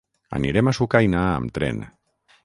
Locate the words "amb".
1.25-1.53